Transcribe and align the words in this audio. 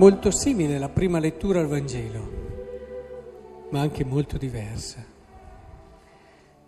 molto 0.00 0.30
simile 0.30 0.76
alla 0.76 0.88
prima 0.88 1.18
lettura 1.18 1.60
al 1.60 1.66
Vangelo, 1.66 3.66
ma 3.68 3.80
anche 3.80 4.02
molto 4.02 4.38
diversa. 4.38 5.04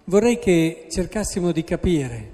Vorrei 0.05 0.39
che 0.39 0.87
cercassimo 0.91 1.50
di 1.50 1.64
capire 1.64 2.32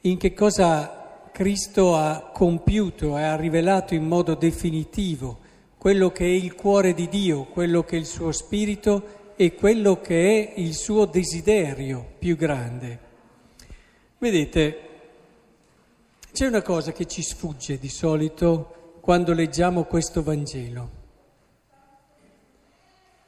in 0.00 0.16
che 0.16 0.32
cosa 0.32 1.28
Cristo 1.30 1.94
ha 1.94 2.30
compiuto 2.32 3.18
e 3.18 3.22
ha 3.22 3.36
rivelato 3.36 3.92
in 3.92 4.06
modo 4.06 4.34
definitivo 4.34 5.40
quello 5.76 6.10
che 6.10 6.24
è 6.24 6.28
il 6.28 6.54
cuore 6.54 6.94
di 6.94 7.10
Dio, 7.10 7.44
quello 7.44 7.84
che 7.84 7.96
è 7.96 7.98
il 7.98 8.06
suo 8.06 8.32
spirito 8.32 9.34
e 9.36 9.54
quello 9.54 10.00
che 10.00 10.54
è 10.54 10.58
il 10.58 10.74
suo 10.74 11.04
desiderio 11.04 12.12
più 12.18 12.34
grande. 12.34 12.98
Vedete, 14.16 14.78
c'è 16.32 16.46
una 16.46 16.62
cosa 16.62 16.92
che 16.92 17.04
ci 17.04 17.20
sfugge 17.20 17.78
di 17.78 17.90
solito 17.90 18.78
quando 19.00 19.32
leggiamo 19.32 19.84
questo 19.84 20.22
Vangelo, 20.22 20.90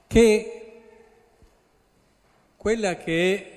che 0.07 0.63
quella 2.57 2.97
che 2.97 3.51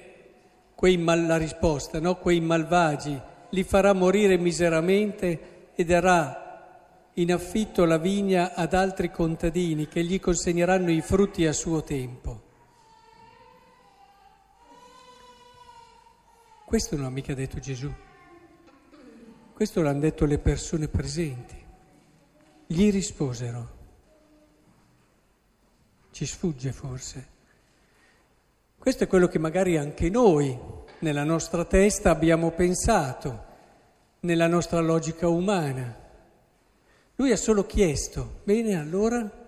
è 0.73 0.95
mal, 0.97 1.25
la 1.25 1.37
risposta, 1.37 1.99
no? 1.99 2.17
quei 2.17 2.39
malvagi, 2.39 3.19
li 3.49 3.63
farà 3.63 3.93
morire 3.93 4.37
miseramente 4.37 5.71
e 5.75 5.85
darà 5.85 7.11
in 7.13 7.31
affitto 7.31 7.85
la 7.85 7.97
vigna 7.97 8.53
ad 8.53 8.73
altri 8.73 9.11
contadini 9.11 9.87
che 9.87 10.03
gli 10.03 10.19
consegneranno 10.19 10.91
i 10.91 11.01
frutti 11.01 11.45
a 11.45 11.53
suo 11.53 11.83
tempo. 11.83 12.41
Questo 16.65 16.95
non 16.95 17.05
ha 17.05 17.09
mica 17.09 17.33
detto 17.33 17.59
Gesù. 17.59 17.93
Questo 19.53 19.81
l'hanno 19.81 19.99
detto 19.99 20.25
le 20.25 20.39
persone 20.39 20.87
presenti. 20.87 21.64
Gli 22.67 22.91
risposero. 22.91 23.73
Ci 26.11 26.25
sfugge 26.25 26.71
forse. 26.71 27.27
Questo 28.77 29.03
è 29.03 29.07
quello 29.07 29.27
che 29.27 29.39
magari 29.39 29.77
anche 29.77 30.09
noi 30.09 30.57
nella 30.99 31.23
nostra 31.23 31.65
testa 31.65 32.09
abbiamo 32.09 32.51
pensato, 32.51 33.43
nella 34.21 34.47
nostra 34.47 34.79
logica 34.79 35.27
umana. 35.27 36.03
Lui 37.15 37.31
ha 37.31 37.37
solo 37.37 37.65
chiesto, 37.65 38.41
bene 38.43 38.79
allora 38.79 39.43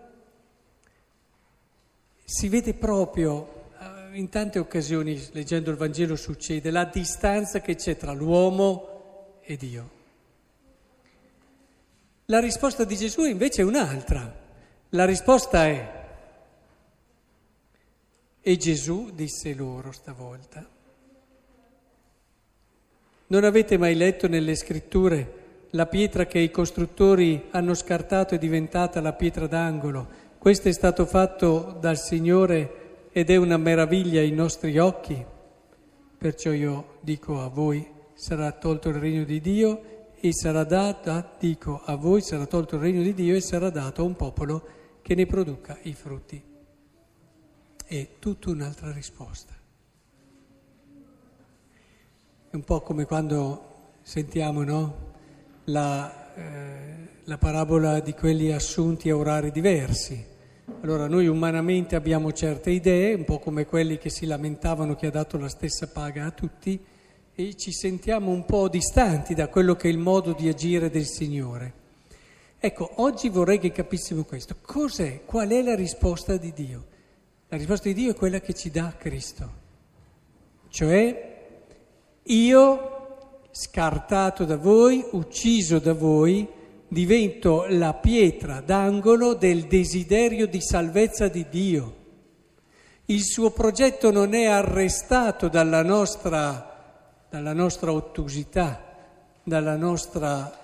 si 2.23 2.49
vede 2.49 2.73
proprio, 2.73 3.69
eh, 3.79 4.17
in 4.17 4.29
tante 4.29 4.59
occasioni 4.59 5.29
leggendo 5.31 5.71
il 5.71 5.77
Vangelo 5.77 6.15
succede, 6.15 6.71
la 6.71 6.85
distanza 6.85 7.61
che 7.61 7.75
c'è 7.75 7.95
tra 7.95 8.11
l'uomo 8.11 9.39
e 9.41 9.55
Dio. 9.55 9.96
La 12.29 12.41
risposta 12.41 12.83
di 12.83 12.97
Gesù 12.97 13.23
invece 13.23 13.61
è 13.61 13.63
un'altra. 13.63 14.29
La 14.89 15.05
risposta 15.05 15.65
è, 15.65 15.93
e 18.41 18.57
Gesù 18.57 19.11
disse 19.13 19.53
loro 19.53 19.93
stavolta, 19.93 20.67
non 23.27 23.43
avete 23.45 23.77
mai 23.77 23.95
letto 23.95 24.27
nelle 24.27 24.55
scritture 24.55 25.67
la 25.69 25.85
pietra 25.85 26.25
che 26.25 26.39
i 26.39 26.51
costruttori 26.51 27.45
hanno 27.51 27.73
scartato 27.73 28.35
è 28.35 28.37
diventata 28.37 28.99
la 28.99 29.13
pietra 29.13 29.47
d'angolo? 29.47 30.07
Questo 30.37 30.67
è 30.67 30.73
stato 30.73 31.05
fatto 31.05 31.77
dal 31.79 31.97
Signore 31.97 33.07
ed 33.13 33.29
è 33.29 33.37
una 33.37 33.55
meraviglia 33.55 34.19
ai 34.19 34.31
nostri 34.31 34.77
occhi. 34.77 35.25
Perciò 36.17 36.51
io 36.51 36.97
dico 36.99 37.41
a 37.41 37.47
voi, 37.47 37.89
sarà 38.15 38.51
tolto 38.51 38.89
il 38.89 38.95
regno 38.95 39.23
di 39.23 39.39
Dio 39.39 39.95
e 40.19 40.33
sarà 40.33 40.63
dato, 40.63 41.31
dico 41.39 41.81
a 41.83 41.95
voi, 41.95 42.21
sarà 42.21 42.45
tolto 42.45 42.75
il 42.75 42.81
regno 42.81 43.01
di 43.01 43.13
Dio 43.13 43.35
e 43.35 43.41
sarà 43.41 43.69
dato 43.69 44.01
a 44.01 44.05
un 44.05 44.15
popolo 44.15 44.67
che 45.01 45.15
ne 45.15 45.25
produca 45.25 45.77
i 45.83 45.93
frutti. 45.93 46.41
È 47.85 48.07
tutta 48.19 48.49
un'altra 48.49 48.91
risposta. 48.91 49.53
È 52.49 52.55
un 52.55 52.63
po' 52.63 52.81
come 52.81 53.05
quando 53.05 53.75
sentiamo 54.01 54.63
no? 54.63 55.13
la, 55.65 56.33
eh, 56.35 57.07
la 57.23 57.37
parabola 57.37 57.99
di 57.99 58.13
quelli 58.13 58.51
assunti 58.51 59.09
a 59.09 59.15
orari 59.15 59.51
diversi. 59.51 60.35
Allora 60.81 61.07
noi 61.07 61.27
umanamente 61.27 61.95
abbiamo 61.95 62.31
certe 62.33 62.71
idee, 62.71 63.13
un 63.13 63.25
po' 63.25 63.39
come 63.39 63.65
quelli 63.65 63.97
che 63.97 64.09
si 64.09 64.25
lamentavano 64.25 64.95
che 64.95 65.07
ha 65.07 65.11
dato 65.11 65.37
la 65.37 65.49
stessa 65.49 65.87
paga 65.87 66.25
a 66.25 66.31
tutti, 66.31 66.83
e 67.39 67.55
ci 67.55 67.71
sentiamo 67.71 68.31
un 68.31 68.45
po' 68.45 68.67
distanti 68.67 69.35
da 69.35 69.47
quello 69.47 69.75
che 69.75 69.87
è 69.87 69.91
il 69.91 69.99
modo 69.99 70.33
di 70.33 70.47
agire 70.47 70.89
del 70.89 71.05
Signore. 71.05 71.73
Ecco, 72.57 72.89
oggi 72.95 73.29
vorrei 73.29 73.59
che 73.59 73.71
capissimo 73.71 74.23
questo. 74.23 74.55
Cos'è? 74.59 75.21
Qual 75.23 75.47
è 75.47 75.61
la 75.61 75.75
risposta 75.75 76.35
di 76.35 76.51
Dio? 76.51 76.85
La 77.49 77.57
risposta 77.57 77.89
di 77.89 77.93
Dio 77.93 78.09
è 78.09 78.15
quella 78.15 78.39
che 78.39 78.55
ci 78.55 78.71
dà 78.71 78.91
Cristo. 78.97 79.51
Cioè, 80.67 81.59
io, 82.23 83.39
scartato 83.51 84.43
da 84.43 84.57
voi, 84.57 85.05
ucciso 85.11 85.77
da 85.77 85.93
voi, 85.93 86.47
divento 86.87 87.67
la 87.69 87.93
pietra 87.93 88.61
d'angolo 88.61 89.35
del 89.35 89.65
desiderio 89.65 90.47
di 90.47 90.59
salvezza 90.59 91.27
di 91.27 91.45
Dio. 91.47 91.95
Il 93.05 93.23
suo 93.23 93.51
progetto 93.51 94.09
non 94.09 94.33
è 94.33 94.45
arrestato 94.45 95.49
dalla 95.49 95.83
nostra 95.83 96.66
dalla 97.29 97.53
nostra 97.53 97.91
ottusità, 97.91 98.83
nostra, 99.43 100.59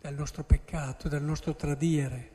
dal 0.00 0.14
nostro 0.14 0.42
peccato, 0.44 1.08
dal 1.08 1.22
nostro 1.22 1.54
tradire. 1.54 2.28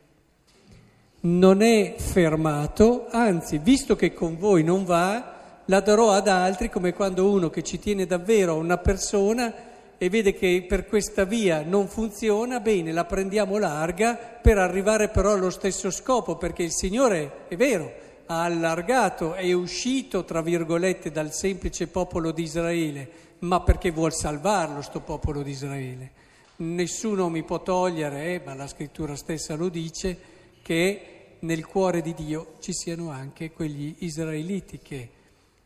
Non 1.21 1.61
è 1.61 1.95
fermato, 1.97 3.07
anzi, 3.09 3.57
visto 3.57 3.95
che 3.95 4.13
con 4.13 4.37
voi 4.37 4.63
non 4.63 4.85
va, 4.85 5.33
la 5.65 5.79
darò 5.79 6.11
ad 6.11 6.27
altri 6.27 6.69
come 6.69 6.93
quando 6.93 7.29
uno 7.29 7.49
che 7.49 7.63
ci 7.63 7.79
tiene 7.79 8.05
davvero 8.05 8.53
a 8.53 8.57
una 8.57 8.77
persona 8.77 9.53
e 9.97 10.09
vede 10.09 10.33
che 10.33 10.65
per 10.67 10.85
questa 10.85 11.23
via 11.23 11.63
non 11.63 11.87
funziona, 11.87 12.59
bene, 12.59 12.91
la 12.91 13.05
prendiamo 13.05 13.57
larga 13.57 14.15
per 14.15 14.57
arrivare 14.57 15.09
però 15.09 15.31
allo 15.31 15.49
stesso 15.49 15.89
scopo, 15.89 16.35
perché 16.35 16.63
il 16.63 16.71
Signore 16.71 17.45
è 17.47 17.55
vero, 17.55 18.04
ha 18.28 18.44
allargato, 18.44 19.34
è 19.34 19.52
uscito, 19.53 20.24
tra 20.24 20.41
virgolette, 20.41 21.12
dal 21.12 21.34
semplice 21.34 21.88
popolo 21.88 22.31
di 22.31 22.44
Israele, 22.44 23.09
ma 23.40 23.62
perché 23.62 23.91
vuol 23.91 24.13
salvarlo 24.13 24.81
sto 24.81 25.02
popolo 25.02 25.44
di 25.44 25.52
Israele. 25.52 26.12
Nessuno 26.58 27.30
mi 27.30 27.44
può 27.44 27.62
togliere, 27.62 28.36
eh, 28.36 28.41
ma 28.44 28.53
la 28.53 28.68
scrittura 28.68 29.16
stessa 29.16 29.56
lo 29.56 29.69
dice, 29.69 30.18
che 30.62 31.38
nel 31.40 31.66
cuore 31.66 32.02
di 32.02 32.13
Dio 32.13 32.56
ci 32.59 32.74
siano 32.74 33.12
anche 33.12 33.52
quegli 33.52 33.96
israeliti 34.00 34.80
che 34.80 35.09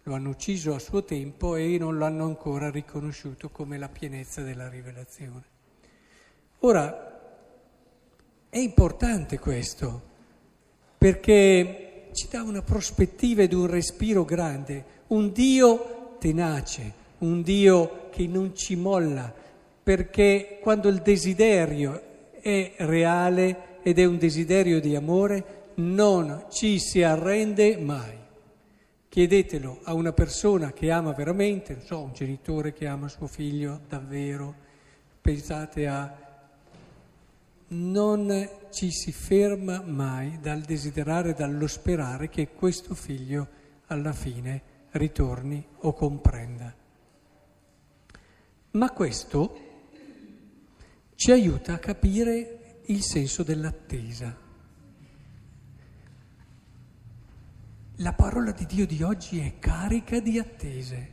lo 0.04 0.16
hanno 0.16 0.30
ucciso 0.30 0.74
a 0.74 0.80
suo 0.80 1.04
tempo 1.04 1.56
e 1.56 1.78
non 1.78 1.98
lo 1.98 2.06
hanno 2.06 2.26
ancora 2.26 2.70
riconosciuto 2.70 3.50
come 3.50 3.78
la 3.78 3.88
pienezza 3.90 4.42
della 4.42 4.68
rivelazione. 4.68 5.44
Ora, 6.60 7.08
è 8.50 8.58
importante 8.58 9.38
questo, 9.38 10.02
perché 10.98 11.89
ci 12.14 12.28
dà 12.30 12.42
una 12.42 12.62
prospettiva 12.62 13.44
ed 13.44 13.54
un 13.54 13.68
respiro 13.68 14.26
grande, 14.26 14.84
un 15.08 15.32
Dio 15.32 16.16
tenace, 16.20 16.94
un 17.20 17.42
Dio 17.42 18.10
che 18.12 18.28
non 18.28 18.56
ci 18.56 18.76
molla, 18.76 19.34
perché 19.82 20.60
quando 20.62 20.90
il 20.90 21.02
desiderio 21.02 22.02
è 22.42 22.74
reale 22.78 23.80
ed 23.82 24.00
è 24.00 24.06
un 24.06 24.18
desiderio 24.18 24.80
di 24.80 24.96
amore, 24.96 25.72
non 25.76 26.46
ci 26.50 26.80
si 26.80 27.02
arrende 27.02 27.78
mai. 27.78 28.18
Chiedetelo 29.08 29.80
a 29.84 29.94
una 29.94 30.14
persona 30.14 30.72
che 30.72 30.92
ama 30.92 31.14
veramente, 31.14 31.74
non 31.74 31.84
so, 31.84 32.02
un 32.02 32.14
genitore 32.14 32.74
che 32.74 32.86
ama 32.86 33.08
suo 33.08 33.28
figlio 33.28 33.80
davvero, 33.88 34.54
pensate 35.22 35.88
a 35.88 36.29
non 37.70 38.50
ci 38.72 38.92
si 38.92 39.12
ferma 39.12 39.82
mai 39.82 40.40
dal 40.40 40.62
desiderare, 40.62 41.34
dallo 41.34 41.68
sperare 41.68 42.30
che 42.30 42.50
questo 42.50 42.96
figlio 42.96 43.48
alla 43.88 44.14
fine 44.14 44.62
ritorni 44.92 45.66
o 45.80 45.94
comprenda. 45.94 46.74
Ma 48.72 48.92
questo 48.92 49.68
ci 51.16 51.32
aiuta 51.32 51.74
a 51.74 51.80
capire 51.80 52.82
il 52.86 53.04
senso 53.04 53.44
dell'attesa. 53.44 54.48
La 57.98 58.14
parola 58.14 58.52
di 58.52 58.66
Dio 58.66 58.86
di 58.86 59.04
oggi 59.04 59.40
è 59.40 59.60
carica 59.60 60.20
di 60.20 60.40
attese, 60.40 61.12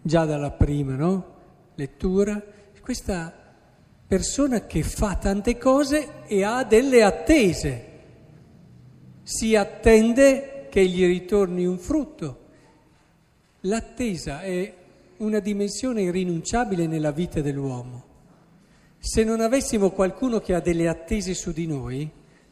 già 0.00 0.24
dalla 0.24 0.52
prima 0.52 0.94
no? 0.94 1.40
lettura. 1.74 2.40
Questa 2.80 3.41
persona 4.12 4.66
che 4.66 4.82
fa 4.82 5.14
tante 5.16 5.56
cose 5.56 6.26
e 6.26 6.44
ha 6.44 6.64
delle 6.64 7.02
attese. 7.02 7.86
Si 9.22 9.56
attende 9.56 10.66
che 10.68 10.84
gli 10.84 11.06
ritorni 11.06 11.64
un 11.64 11.78
frutto. 11.78 12.40
L'attesa 13.60 14.42
è 14.42 14.70
una 15.16 15.38
dimensione 15.38 16.02
irrinunciabile 16.02 16.86
nella 16.86 17.10
vita 17.10 17.40
dell'uomo. 17.40 18.04
Se 18.98 19.24
non 19.24 19.40
avessimo 19.40 19.92
qualcuno 19.92 20.40
che 20.40 20.52
ha 20.52 20.60
delle 20.60 20.88
attese 20.88 21.32
su 21.32 21.50
di 21.50 21.66
noi, 21.66 22.06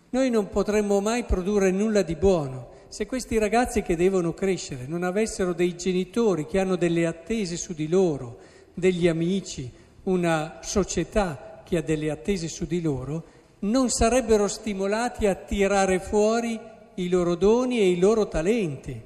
noi 0.09 0.31
non 0.31 0.49
potremmo 0.49 1.03
mai 1.03 1.25
produrre 1.25 1.71
nulla 1.71 2.01
di 2.01 2.17
buono. 2.17 2.71
Se 2.89 3.05
questi 3.05 3.37
ragazzi 3.37 3.83
che 3.83 3.97
devono 3.97 4.33
crescere 4.33 4.87
non 4.87 5.03
avessero 5.03 5.53
dei 5.53 5.77
genitori 5.77 6.47
che 6.47 6.59
hanno 6.59 6.77
delle 6.77 7.05
attese 7.05 7.59
su 7.59 7.75
di 7.75 7.87
loro, 7.87 8.39
degli 8.73 9.07
amici, 9.07 9.71
una 10.05 10.61
società 10.63 11.49
che 11.71 11.77
ha 11.77 11.83
delle 11.83 12.11
attese 12.11 12.49
su 12.49 12.67
di 12.67 12.83
loro, 12.83 13.25
non 13.61 13.91
sarebbero 13.91 14.49
stimolati 14.49 15.29
a 15.29 15.37
tirare 15.37 16.01
fuori 16.01 16.59
i 16.95 17.09
loro 17.09 17.37
doni 17.37 17.79
e 17.79 17.91
i 17.91 17.99
loro 18.01 18.27
talenti. 18.27 19.01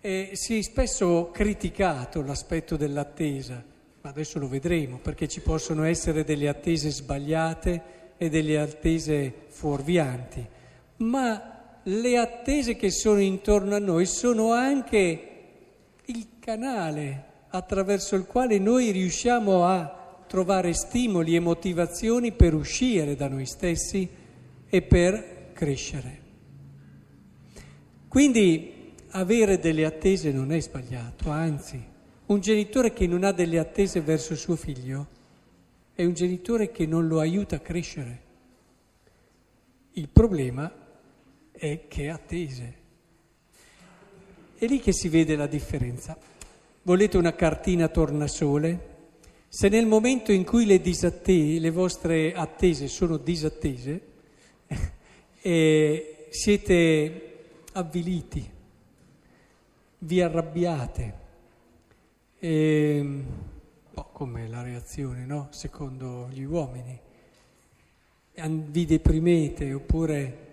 E 0.00 0.30
si 0.34 0.58
è 0.58 0.62
spesso 0.62 1.30
criticato 1.32 2.22
l'aspetto 2.22 2.76
dell'attesa, 2.76 3.60
ma 4.02 4.08
adesso 4.08 4.38
lo 4.38 4.46
vedremo, 4.46 4.98
perché 4.98 5.26
ci 5.26 5.40
possono 5.40 5.82
essere 5.82 6.22
delle 6.22 6.46
attese 6.46 6.90
sbagliate 6.90 7.82
e 8.16 8.28
delle 8.28 8.60
attese 8.60 9.32
fuorvianti, 9.48 10.46
ma 10.98 11.80
le 11.82 12.18
attese 12.18 12.76
che 12.76 12.92
sono 12.92 13.20
intorno 13.20 13.74
a 13.74 13.80
noi 13.80 14.06
sono 14.06 14.52
anche 14.52 15.30
il 16.04 16.26
canale 16.38 17.24
attraverso 17.48 18.14
il 18.14 18.26
quale 18.26 18.60
noi 18.60 18.92
riusciamo 18.92 19.64
a 19.64 20.04
trovare 20.26 20.72
stimoli 20.72 21.34
e 21.34 21.40
motivazioni 21.40 22.32
per 22.32 22.54
uscire 22.54 23.16
da 23.16 23.28
noi 23.28 23.46
stessi 23.46 24.08
e 24.68 24.82
per 24.82 25.50
crescere. 25.52 26.20
Quindi 28.08 28.94
avere 29.10 29.58
delle 29.58 29.84
attese 29.84 30.32
non 30.32 30.52
è 30.52 30.60
sbagliato, 30.60 31.30
anzi, 31.30 31.82
un 32.26 32.40
genitore 32.40 32.92
che 32.92 33.06
non 33.06 33.24
ha 33.24 33.32
delle 33.32 33.58
attese 33.58 34.00
verso 34.00 34.34
suo 34.34 34.56
figlio 34.56 35.14
è 35.94 36.04
un 36.04 36.12
genitore 36.12 36.70
che 36.70 36.84
non 36.84 37.06
lo 37.06 37.20
aiuta 37.20 37.56
a 37.56 37.60
crescere. 37.60 38.20
Il 39.92 40.08
problema 40.08 40.70
è 41.52 41.86
che 41.88 42.10
attese. 42.10 42.74
È 44.56 44.66
lì 44.66 44.78
che 44.78 44.92
si 44.92 45.08
vede 45.08 45.36
la 45.36 45.46
differenza. 45.46 46.18
Volete 46.82 47.16
una 47.16 47.34
cartina 47.34 47.88
tornasole? 47.88 48.95
Se 49.48 49.68
nel 49.68 49.86
momento 49.86 50.32
in 50.32 50.44
cui 50.44 50.66
le, 50.66 50.80
disattese, 50.80 51.58
le 51.58 51.70
vostre 51.70 52.34
attese 52.34 52.88
sono 52.88 53.16
disattese, 53.16 54.00
eh, 55.40 56.26
siete 56.30 57.22
avviliti, 57.72 58.50
vi 59.98 60.20
arrabbiate, 60.20 61.14
e, 62.38 63.24
po' 63.92 64.10
come 64.12 64.46
la 64.46 64.62
reazione, 64.62 65.24
no? 65.24 65.48
Secondo 65.50 66.28
gli 66.30 66.42
uomini. 66.42 67.00
Vi 68.34 68.84
deprimete 68.84 69.72
oppure 69.72 70.46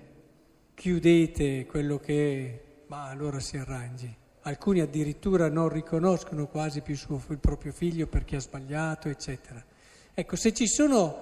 chiudete 0.73 1.65
quello 1.65 1.99
che 1.99 2.85
ma 2.87 3.09
allora 3.09 3.41
si 3.41 3.57
arrangi. 3.57 4.15
Alcuni 4.45 4.81
addirittura 4.81 5.49
non 5.49 5.69
riconoscono 5.69 6.47
quasi 6.47 6.81
più 6.81 6.95
suo, 6.97 7.21
il 7.29 7.37
proprio 7.37 7.71
figlio 7.71 8.07
perché 8.07 8.35
ha 8.35 8.41
sbagliato, 8.41 9.07
eccetera. 9.07 9.63
Ecco, 10.13 10.35
se 10.35 10.53
ci 10.53 10.67
sono 10.67 11.21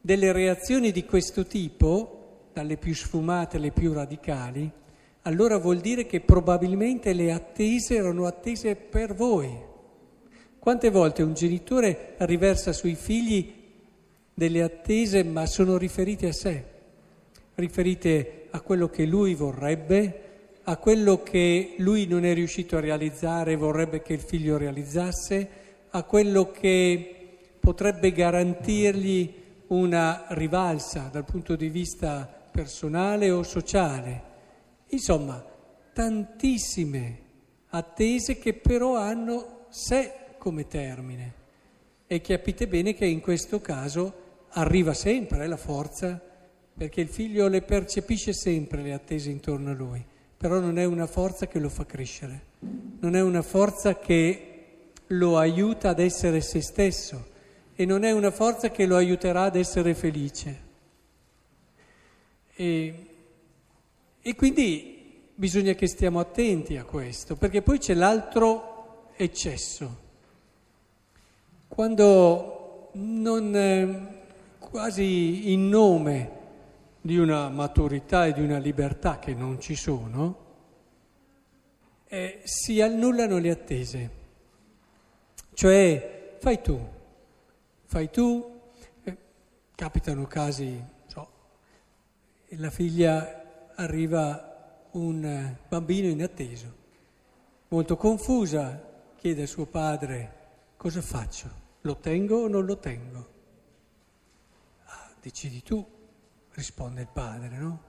delle 0.00 0.32
reazioni 0.32 0.92
di 0.92 1.04
questo 1.04 1.46
tipo, 1.46 2.48
dalle 2.52 2.76
più 2.76 2.94
sfumate 2.94 3.56
alle 3.56 3.70
più 3.70 3.92
radicali, 3.92 4.70
allora 5.22 5.58
vuol 5.58 5.78
dire 5.78 6.06
che 6.06 6.20
probabilmente 6.20 7.12
le 7.12 7.32
attese 7.32 7.96
erano 7.96 8.26
attese 8.26 8.76
per 8.76 9.14
voi. 9.14 9.50
Quante 10.58 10.90
volte 10.90 11.22
un 11.22 11.34
genitore 11.34 12.14
riversa 12.18 12.72
sui 12.72 12.94
figli 12.94 13.52
delle 14.32 14.62
attese 14.62 15.24
ma 15.24 15.46
sono 15.46 15.78
riferite 15.78 16.28
a 16.28 16.32
sé, 16.32 16.64
riferite 17.54 18.48
a 18.50 18.60
quello 18.60 18.88
che 18.88 19.06
lui 19.06 19.34
vorrebbe, 19.34 20.25
a 20.68 20.76
quello 20.78 21.22
che 21.22 21.74
lui 21.78 22.06
non 22.06 22.24
è 22.24 22.34
riuscito 22.34 22.76
a 22.76 22.80
realizzare 22.80 23.52
e 23.52 23.56
vorrebbe 23.56 24.02
che 24.02 24.14
il 24.14 24.20
figlio 24.20 24.56
realizzasse, 24.56 25.48
a 25.90 26.02
quello 26.02 26.50
che 26.50 27.38
potrebbe 27.60 28.10
garantirgli 28.10 29.32
una 29.68 30.26
rivalsa 30.30 31.08
dal 31.12 31.24
punto 31.24 31.54
di 31.54 31.68
vista 31.68 32.28
personale 32.50 33.30
o 33.30 33.44
sociale. 33.44 34.22
Insomma, 34.88 35.44
tantissime 35.92 37.18
attese 37.68 38.38
che 38.38 38.54
però 38.54 38.96
hanno 38.96 39.66
sé 39.68 40.12
come 40.38 40.66
termine 40.66 41.34
e 42.08 42.20
capite 42.20 42.66
bene 42.66 42.94
che 42.94 43.06
in 43.06 43.20
questo 43.20 43.60
caso 43.60 44.24
arriva 44.50 44.94
sempre 44.94 45.46
la 45.46 45.56
forza 45.56 46.20
perché 46.76 47.00
il 47.00 47.08
figlio 47.08 47.46
le 47.46 47.62
percepisce 47.62 48.32
sempre 48.32 48.82
le 48.82 48.92
attese 48.92 49.30
intorno 49.30 49.70
a 49.70 49.74
lui, 49.74 50.04
però 50.36 50.58
non 50.58 50.78
è 50.78 50.84
una 50.84 51.06
forza 51.06 51.46
che 51.46 51.58
lo 51.58 51.68
fa 51.68 51.86
crescere, 51.86 52.40
non 53.00 53.14
è 53.16 53.22
una 53.22 53.42
forza 53.42 53.98
che 53.98 54.52
lo 55.08 55.38
aiuta 55.38 55.90
ad 55.90 56.00
essere 56.00 56.40
se 56.40 56.60
stesso 56.60 57.34
e 57.74 57.84
non 57.84 58.04
è 58.04 58.12
una 58.12 58.30
forza 58.30 58.70
che 58.70 58.86
lo 58.86 58.96
aiuterà 58.96 59.42
ad 59.42 59.56
essere 59.56 59.94
felice. 59.94 60.64
E 62.54 63.06
e 64.26 64.34
quindi 64.34 65.22
bisogna 65.36 65.74
che 65.74 65.86
stiamo 65.86 66.18
attenti 66.18 66.76
a 66.76 66.82
questo, 66.82 67.36
perché 67.36 67.62
poi 67.62 67.78
c'è 67.78 67.94
l'altro 67.94 69.12
eccesso. 69.14 69.98
Quando 71.68 72.88
non, 72.94 73.54
eh, 73.54 74.24
quasi 74.58 75.52
in 75.52 75.68
nome 75.68 76.30
di 77.06 77.18
una 77.18 77.48
maturità 77.48 78.26
e 78.26 78.32
di 78.32 78.42
una 78.42 78.58
libertà 78.58 79.20
che 79.20 79.32
non 79.32 79.60
ci 79.60 79.76
sono, 79.76 80.44
eh, 82.08 82.40
si 82.42 82.80
annullano 82.80 83.38
le 83.38 83.50
attese. 83.50 84.10
Cioè, 85.54 86.36
fai 86.40 86.60
tu, 86.60 86.78
fai 87.84 88.10
tu, 88.10 88.60
eh, 89.04 89.16
capitano 89.76 90.26
casi, 90.26 90.84
so, 91.06 91.28
la 92.48 92.70
figlia 92.70 93.70
arriva 93.76 94.88
un 94.92 95.24
eh, 95.24 95.58
bambino 95.68 96.08
inatteso, 96.08 96.74
molto 97.68 97.96
confusa, 97.96 98.82
chiede 99.14 99.44
a 99.44 99.46
suo 99.46 99.66
padre 99.66 100.34
cosa 100.76 101.00
faccio, 101.00 101.48
lo 101.82 101.98
tengo 101.98 102.42
o 102.42 102.48
non 102.48 102.64
lo 102.64 102.78
tengo? 102.78 103.28
Ah, 104.86 105.14
decidi 105.20 105.62
tu, 105.62 105.95
risponde 106.56 107.02
il 107.02 107.08
padre, 107.12 107.58
no? 107.58 107.82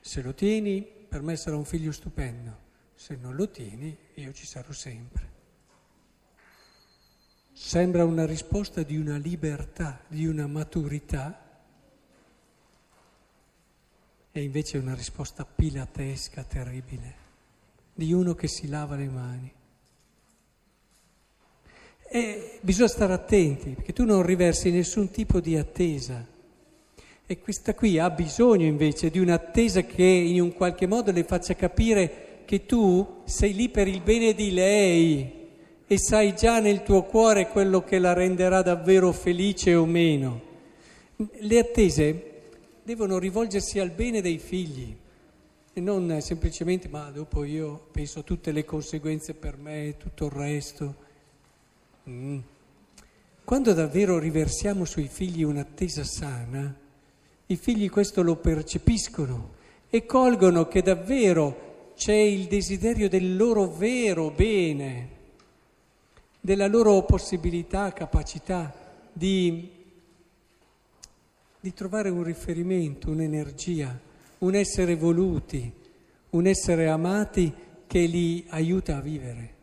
Se 0.00 0.22
lo 0.22 0.34
tieni, 0.34 0.82
per 0.82 1.22
me 1.22 1.36
sarà 1.36 1.56
un 1.56 1.64
figlio 1.64 1.92
stupendo, 1.92 2.58
se 2.94 3.16
non 3.16 3.34
lo 3.34 3.48
tieni, 3.48 3.96
io 4.14 4.32
ci 4.32 4.44
sarò 4.44 4.72
sempre. 4.72 5.34
Sembra 7.52 8.04
una 8.04 8.26
risposta 8.26 8.82
di 8.82 8.96
una 8.96 9.16
libertà, 9.16 10.00
di 10.08 10.26
una 10.26 10.46
maturità 10.46 11.40
e 14.32 14.42
invece 14.42 14.76
è 14.76 14.80
una 14.80 14.94
risposta 14.94 15.46
pilatesca, 15.46 16.44
terribile, 16.44 17.14
di 17.94 18.12
uno 18.12 18.34
che 18.34 18.48
si 18.48 18.68
lava 18.68 18.96
le 18.96 19.08
mani. 19.08 19.54
E 22.08 22.58
bisogna 22.60 22.88
stare 22.88 23.12
attenti, 23.14 23.70
perché 23.70 23.92
tu 23.92 24.04
non 24.04 24.22
riversi 24.22 24.70
nessun 24.70 25.10
tipo 25.10 25.40
di 25.40 25.56
attesa. 25.56 26.34
E 27.28 27.40
questa 27.40 27.74
qui 27.74 27.98
ha 27.98 28.08
bisogno 28.08 28.66
invece 28.66 29.10
di 29.10 29.18
un'attesa 29.18 29.82
che 29.82 30.04
in 30.04 30.40
un 30.40 30.52
qualche 30.52 30.86
modo 30.86 31.10
le 31.10 31.24
faccia 31.24 31.56
capire 31.56 32.42
che 32.44 32.66
tu 32.66 33.22
sei 33.24 33.52
lì 33.52 33.68
per 33.68 33.88
il 33.88 34.00
bene 34.00 34.32
di 34.32 34.52
lei 34.52 35.32
e 35.88 35.98
sai 35.98 36.36
già 36.36 36.60
nel 36.60 36.84
tuo 36.84 37.02
cuore 37.02 37.48
quello 37.48 37.82
che 37.82 37.98
la 37.98 38.12
renderà 38.12 38.62
davvero 38.62 39.10
felice 39.10 39.74
o 39.74 39.84
meno. 39.86 40.40
Le 41.16 41.58
attese 41.58 42.34
devono 42.84 43.18
rivolgersi 43.18 43.80
al 43.80 43.90
bene 43.90 44.20
dei 44.20 44.38
figli 44.38 44.96
e 45.72 45.80
non 45.80 46.20
semplicemente 46.20 46.86
ma 46.86 47.10
dopo 47.10 47.42
io 47.42 47.88
penso 47.90 48.20
a 48.20 48.22
tutte 48.22 48.52
le 48.52 48.64
conseguenze 48.64 49.34
per 49.34 49.56
me 49.56 49.88
e 49.88 49.96
tutto 49.96 50.26
il 50.26 50.30
resto. 50.30 50.94
Mm. 52.08 52.38
Quando 53.42 53.72
davvero 53.72 54.20
riversiamo 54.20 54.84
sui 54.84 55.08
figli 55.08 55.42
un'attesa 55.42 56.04
sana, 56.04 56.84
i 57.46 57.56
figli 57.56 57.88
questo 57.88 58.22
lo 58.22 58.36
percepiscono 58.36 59.54
e 59.88 60.04
colgono 60.04 60.66
che 60.66 60.82
davvero 60.82 61.92
c'è 61.96 62.14
il 62.14 62.46
desiderio 62.46 63.08
del 63.08 63.36
loro 63.36 63.68
vero 63.68 64.30
bene, 64.30 65.10
della 66.40 66.66
loro 66.66 67.02
possibilità, 67.04 67.92
capacità 67.92 68.74
di 69.12 69.74
di 71.66 71.74
trovare 71.74 72.10
un 72.10 72.22
riferimento, 72.22 73.10
un'energia, 73.10 73.98
un 74.38 74.54
essere 74.54 74.94
voluti, 74.94 75.68
un 76.30 76.46
essere 76.46 76.88
amati 76.88 77.52
che 77.88 78.06
li 78.06 78.44
aiuta 78.50 78.98
a 78.98 79.00
vivere. 79.00 79.54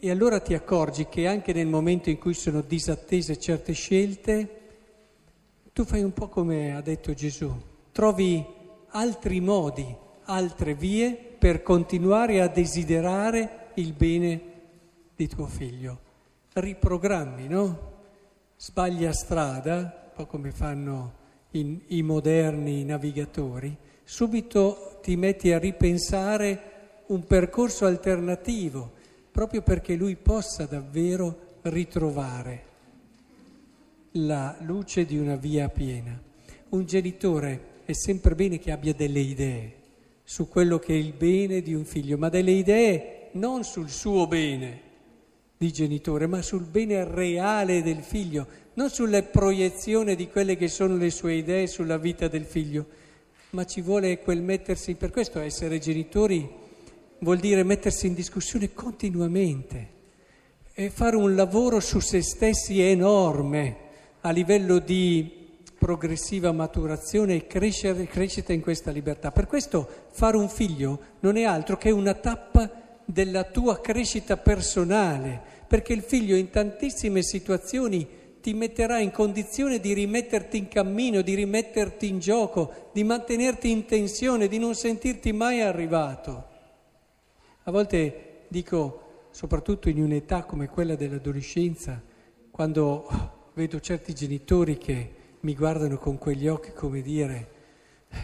e 0.00 0.10
allora 0.10 0.40
ti 0.40 0.54
accorgi 0.54 1.06
che 1.06 1.26
anche 1.26 1.52
nel 1.52 1.66
momento 1.66 2.08
in 2.08 2.18
cui 2.18 2.32
sono 2.32 2.62
disattese 2.62 3.38
certe 3.38 3.74
scelte, 3.74 4.60
tu 5.72 5.84
fai 5.84 6.02
un 6.02 6.12
po' 6.12 6.28
come 6.28 6.74
ha 6.74 6.80
detto 6.80 7.14
Gesù, 7.14 7.50
trovi 7.92 8.44
altri 8.88 9.40
modi, 9.40 9.96
altre 10.24 10.74
vie 10.74 11.12
per 11.14 11.62
continuare 11.62 12.40
a 12.40 12.48
desiderare 12.48 13.70
il 13.74 13.92
bene 13.94 14.40
di 15.16 15.26
tuo 15.28 15.46
figlio. 15.46 16.00
Riprogrammi, 16.52 17.48
no? 17.48 17.90
Sbaglia 18.56 19.12
strada, 19.12 19.78
un 19.78 20.10
po' 20.14 20.26
come 20.26 20.52
fanno 20.52 21.20
in, 21.52 21.80
i 21.88 22.02
moderni 22.02 22.84
navigatori, 22.84 23.74
subito 24.04 24.98
ti 25.00 25.16
metti 25.16 25.52
a 25.52 25.58
ripensare 25.58 26.70
un 27.06 27.24
percorso 27.24 27.86
alternativo 27.86 28.92
proprio 29.30 29.62
perché 29.62 29.94
lui 29.94 30.16
possa 30.16 30.66
davvero 30.66 31.58
ritrovare 31.62 32.70
la 34.12 34.56
luce 34.60 35.04
di 35.04 35.16
una 35.16 35.36
via 35.36 35.68
piena. 35.68 36.20
Un 36.70 36.84
genitore 36.84 37.80
è 37.84 37.92
sempre 37.92 38.34
bene 38.34 38.58
che 38.58 38.70
abbia 38.70 38.94
delle 38.94 39.20
idee 39.20 39.74
su 40.24 40.48
quello 40.48 40.78
che 40.78 40.94
è 40.94 40.96
il 40.96 41.12
bene 41.12 41.62
di 41.62 41.74
un 41.74 41.84
figlio, 41.84 42.16
ma 42.16 42.28
delle 42.28 42.52
idee 42.52 43.28
non 43.32 43.64
sul 43.64 43.90
suo 43.90 44.26
bene 44.26 44.90
di 45.56 45.72
genitore, 45.72 46.26
ma 46.26 46.42
sul 46.42 46.64
bene 46.64 47.04
reale 47.04 47.82
del 47.82 48.02
figlio, 48.02 48.46
non 48.74 48.90
sulla 48.90 49.22
proiezione 49.22 50.14
di 50.14 50.28
quelle 50.28 50.56
che 50.56 50.68
sono 50.68 50.96
le 50.96 51.10
sue 51.10 51.34
idee 51.34 51.66
sulla 51.66 51.98
vita 51.98 52.28
del 52.28 52.44
figlio, 52.44 52.86
ma 53.50 53.64
ci 53.64 53.80
vuole 53.80 54.18
quel 54.18 54.42
mettersi, 54.42 54.94
per 54.94 55.10
questo 55.10 55.38
essere 55.40 55.78
genitori 55.78 56.48
vuol 57.18 57.38
dire 57.38 57.62
mettersi 57.62 58.06
in 58.06 58.14
discussione 58.14 58.72
continuamente 58.72 60.00
e 60.72 60.90
fare 60.90 61.16
un 61.16 61.34
lavoro 61.34 61.78
su 61.80 62.00
se 62.00 62.22
stessi 62.22 62.80
enorme 62.80 63.81
a 64.22 64.30
livello 64.30 64.78
di 64.78 65.40
progressiva 65.78 66.52
maturazione 66.52 67.34
e 67.34 67.46
crescere, 67.46 68.06
crescita 68.06 68.52
in 68.52 68.60
questa 68.60 68.92
libertà. 68.92 69.32
Per 69.32 69.46
questo 69.46 69.88
fare 70.12 70.36
un 70.36 70.48
figlio 70.48 71.00
non 71.20 71.36
è 71.36 71.42
altro 71.42 71.76
che 71.76 71.90
una 71.90 72.14
tappa 72.14 72.70
della 73.04 73.42
tua 73.44 73.80
crescita 73.80 74.36
personale, 74.36 75.40
perché 75.66 75.92
il 75.92 76.02
figlio 76.02 76.36
in 76.36 76.50
tantissime 76.50 77.22
situazioni 77.22 78.20
ti 78.40 78.54
metterà 78.54 78.98
in 78.98 79.10
condizione 79.10 79.80
di 79.80 79.92
rimetterti 79.92 80.56
in 80.56 80.68
cammino, 80.68 81.20
di 81.20 81.34
rimetterti 81.34 82.08
in 82.08 82.20
gioco, 82.20 82.90
di 82.92 83.02
mantenerti 83.02 83.70
in 83.70 83.86
tensione, 83.86 84.46
di 84.46 84.58
non 84.58 84.74
sentirti 84.74 85.32
mai 85.32 85.62
arrivato. 85.62 86.46
A 87.64 87.70
volte 87.70 88.44
dico, 88.48 89.26
soprattutto 89.30 89.88
in 89.88 90.00
un'età 90.00 90.44
come 90.44 90.68
quella 90.68 90.94
dell'adolescenza, 90.94 92.00
quando 92.50 93.31
vedo 93.54 93.80
certi 93.80 94.14
genitori 94.14 94.78
che 94.78 95.14
mi 95.40 95.54
guardano 95.54 95.98
con 95.98 96.18
quegli 96.18 96.48
occhi 96.48 96.72
come 96.72 97.02
dire 97.02 97.60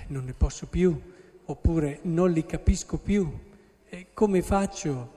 non 0.09 0.25
ne 0.25 0.35
posso 0.35 0.67
più, 0.67 0.99
oppure 1.45 2.01
non 2.03 2.31
li 2.31 2.45
capisco 2.45 2.99
più, 2.99 3.31
e 3.89 4.09
come 4.13 4.43
faccio? 4.43 5.17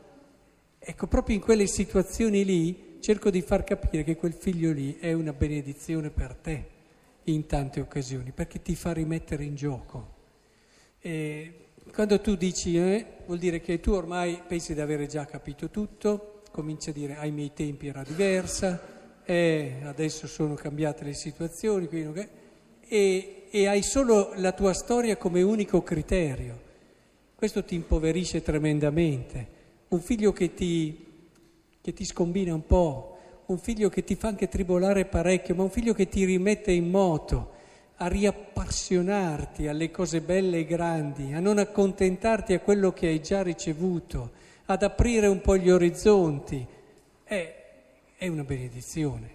Ecco, 0.80 1.08
proprio 1.08 1.36
in 1.36 1.42
quelle 1.42 1.68
situazioni 1.68 2.46
lì 2.46 2.98
cerco 3.02 3.30
di 3.30 3.42
far 3.42 3.64
capire 3.64 4.04
che 4.04 4.16
quel 4.16 4.34
figlio 4.34 4.72
lì 4.72 4.98
è 4.98 5.12
una 5.14 5.34
benedizione 5.34 6.10
per 6.10 6.36
te 6.36 6.70
in 7.26 7.46
tante 7.46 7.80
occasioni, 7.80 8.32
perché 8.32 8.62
ti 8.62 8.76
fa 8.76 8.94
rimettere 8.94 9.44
in 9.44 9.56
gioco. 9.56 10.20
E 11.00 11.66
quando 11.94 12.20
tu 12.22 12.36
dici 12.36 12.78
eh, 12.78 13.06
vuol 13.26 13.40
dire 13.40 13.60
che 13.60 13.80
tu 13.80 13.92
ormai 13.92 14.42
pensi 14.48 14.74
di 14.74 14.82
avere 14.82 15.08
già 15.08 15.26
capito 15.26 15.70
tutto, 15.70 16.42
cominci 16.52 16.90
a 16.90 16.94
dire 16.94 17.18
ai 17.18 17.32
miei 17.32 17.52
tempi 17.54 17.88
era 17.88 18.04
diversa, 18.04 19.01
eh, 19.26 19.82
adesso 19.84 20.28
sono 20.28 20.56
cambiate 20.56 21.04
le 21.04 21.14
situazioni, 21.14 21.88
quindi, 21.88 22.28
e, 22.88 23.48
e 23.50 23.68
hai 23.68 23.82
solo 23.82 24.34
la 24.36 24.52
tua 24.52 24.74
storia 24.74 25.18
come 25.18 25.42
unico 25.42 25.82
criterio. 25.82 26.70
Questo 27.36 27.64
ti 27.64 27.76
impoverisce 27.76 28.42
tremendamente. 28.42 29.60
Un 29.90 30.00
figlio 30.02 30.32
che 30.32 30.54
ti, 30.54 31.06
che 31.82 31.94
ti 31.94 32.06
scombina 32.06 32.54
un 32.54 32.66
po', 32.66 33.18
un 33.48 33.58
figlio 33.58 33.90
che 33.90 34.04
ti 34.04 34.16
fa 34.16 34.30
anche 34.30 34.48
tribolare 34.48 35.06
parecchio, 35.06 35.56
ma 35.56 35.64
un 35.64 35.70
figlio 35.70 35.94
che 35.94 36.08
ti 36.08 36.24
rimette 36.24 36.72
in 36.72 36.90
moto 36.90 37.52
a 37.96 38.08
riappassionarti 38.08 39.68
alle 39.68 39.92
cose 39.92 40.22
belle 40.22 40.60
e 40.60 40.66
grandi, 40.66 41.34
a 41.34 41.40
non 41.40 41.60
accontentarti 41.60 42.54
a 42.54 42.60
quello 42.60 42.94
che 42.94 43.08
hai 43.08 43.22
già 43.22 43.44
ricevuto, 43.44 44.32
ad 44.66 44.82
aprire 44.84 45.28
un 45.28 45.42
po' 45.42 45.58
gli 45.58 45.70
orizzonti, 45.70 46.66
è, 47.24 47.61
è 48.22 48.28
una 48.28 48.44
benedizione, 48.44 49.34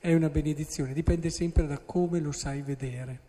è 0.00 0.14
una 0.14 0.30
benedizione, 0.30 0.94
dipende 0.94 1.28
sempre 1.28 1.66
da 1.66 1.76
come 1.76 2.20
lo 2.20 2.32
sai 2.32 2.62
vedere. 2.62 3.20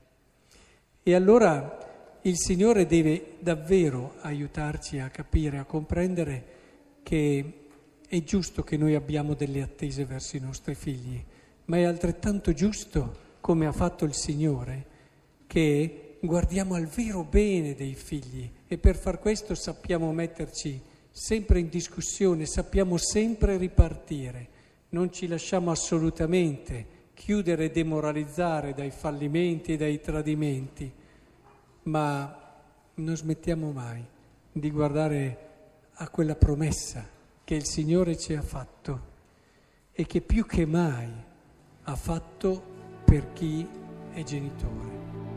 E 1.03 1.13
allora 1.13 2.17
il 2.21 2.37
Signore 2.37 2.85
deve 2.85 3.33
davvero 3.41 4.13
aiutarci 4.21 4.99
a 4.99 5.09
capire, 5.09 5.57
a 5.57 5.65
comprendere 5.65 6.45
che 7.03 7.67
è 8.07 8.23
giusto 8.23 8.63
che 8.63 8.77
noi 8.77 8.95
abbiamo 8.95 9.33
delle 9.33 9.61
attese 9.61 10.05
verso 10.05 10.37
i 10.37 10.39
nostri 10.39 10.75
figli, 10.75 11.21
ma 11.65 11.75
è 11.75 11.83
altrettanto 11.83 12.53
giusto 12.53 13.17
come 13.41 13.65
ha 13.65 13.73
fatto 13.73 14.05
il 14.05 14.13
Signore, 14.13 14.85
che 15.45 16.19
guardiamo 16.21 16.75
al 16.75 16.87
vero 16.87 17.25
bene 17.25 17.75
dei 17.75 17.95
figli 17.95 18.49
e 18.65 18.77
per 18.77 18.95
far 18.95 19.19
questo 19.19 19.55
sappiamo 19.55 20.13
metterci 20.13 20.81
sempre 21.11 21.59
in 21.59 21.67
discussione, 21.67 22.45
sappiamo 22.45 22.95
sempre 22.95 23.57
ripartire, 23.57 24.53
non 24.89 25.12
ci 25.12 25.27
lasciamo 25.27 25.72
assolutamente 25.72 26.94
chiudere 27.13 27.65
e 27.65 27.72
demoralizzare 27.72 28.74
dai 28.74 28.92
fallimenti 28.92 29.74
e 29.74 29.77
dai 29.77 30.00
tradimenti, 30.00 30.92
ma 31.84 32.44
non 32.96 33.15
smettiamo 33.15 33.72
mai 33.72 34.04
di 34.51 34.72
guardare 34.72 35.38
a 35.94 36.10
quella 36.10 36.36
promessa 36.36 37.08
che 37.44 37.56
il 37.56 37.65
Signore 37.65 38.18
ci 38.18 38.34
ha 38.34 38.42
fatto 38.42 39.13
e 39.92 40.06
che 40.06 40.22
più 40.22 40.46
che 40.46 40.65
mai 40.65 41.10
ha 41.84 41.96
fatto 41.96 42.63
per 43.06 43.32
chi 43.34 43.68
è 44.12 44.24
genitore. 44.24 45.35